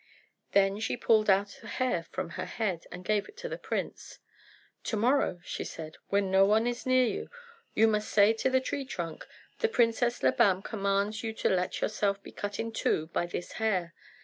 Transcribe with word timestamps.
Then 0.53 0.79
she 0.79 0.97
pulled 0.97 1.29
out 1.29 1.59
a 1.61 1.67
hair 1.67 2.01
from 2.09 2.31
her 2.31 2.45
head, 2.45 2.87
and 2.91 3.05
gave 3.05 3.29
it 3.29 3.37
to 3.37 3.47
the 3.47 3.59
prince. 3.59 4.17
"To 4.85 4.97
morrow," 4.97 5.39
she 5.43 5.63
said, 5.63 5.97
"when 6.07 6.31
no 6.31 6.43
one 6.43 6.65
is 6.65 6.87
near 6.87 7.05
you, 7.05 7.29
you 7.75 7.87
must 7.87 8.09
say 8.09 8.33
to 8.33 8.49
the 8.49 8.61
tree 8.61 8.83
trunk, 8.83 9.27
'The 9.59 9.67
Princess 9.69 10.23
Labam 10.23 10.63
commands 10.63 11.23
you 11.23 11.33
to 11.33 11.49
let 11.49 11.81
yourself 11.81 12.23
be 12.23 12.31
cut 12.31 12.57
in 12.59 12.71
two 12.71 13.09
by 13.13 13.27
this 13.27 13.51
hair.' 13.61 13.93